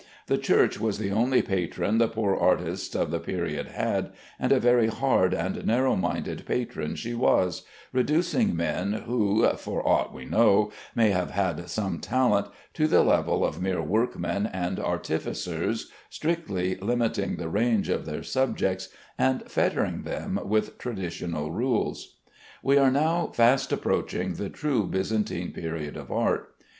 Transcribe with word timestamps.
The 0.25 0.39
Church 0.39 0.79
was 0.79 0.97
the 0.97 1.11
only 1.11 1.43
patron 1.43 1.99
the 1.99 2.07
poor 2.07 2.35
artists 2.35 2.95
of 2.95 3.11
the 3.11 3.19
period 3.19 3.67
had, 3.67 4.09
and 4.39 4.51
a 4.51 4.59
very 4.59 4.87
hard 4.87 5.31
and 5.31 5.63
narrow 5.63 5.95
minded 5.95 6.43
patron 6.47 6.95
she 6.95 7.13
was, 7.13 7.61
reducing 7.93 8.55
men 8.55 8.93
who 9.05 9.47
(for 9.57 9.87
aught 9.87 10.11
we 10.11 10.25
know) 10.25 10.71
may 10.95 11.11
have 11.11 11.29
had 11.29 11.69
some 11.69 11.99
talent, 11.99 12.47
to 12.73 12.87
the 12.87 13.03
level 13.03 13.45
of 13.45 13.61
mere 13.61 13.83
workmen 13.83 14.47
and 14.47 14.79
artificers, 14.79 15.91
strictly 16.09 16.73
limiting 16.77 17.35
the 17.35 17.47
range 17.47 17.87
of 17.87 18.07
their 18.07 18.23
subjects 18.23 18.89
and 19.19 19.43
fettering 19.51 20.01
them 20.01 20.39
with 20.43 20.79
traditional 20.79 21.51
rules. 21.51 22.15
We 22.63 22.77
are 22.79 22.89
now 22.89 23.27
fast 23.35 23.71
approaching 23.71 24.33
the 24.33 24.49
true 24.49 24.87
Byzantine 24.87 25.51
period 25.51 25.95
of 25.95 26.11
art. 26.11 26.55